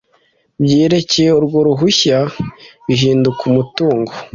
byerekeye 0.63 1.29
urwo 1.39 1.57
ruhushya 1.67 2.19
bihinduka 2.87 3.41
umutungo 3.51 4.11